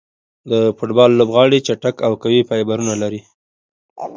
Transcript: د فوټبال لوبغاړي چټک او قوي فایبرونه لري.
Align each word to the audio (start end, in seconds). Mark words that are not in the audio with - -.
د 0.49 0.51
فوټبال 0.77 1.11
لوبغاړي 1.19 1.59
چټک 1.67 1.95
او 2.07 2.11
قوي 2.21 2.41
فایبرونه 2.49 2.93
لري. 3.01 3.21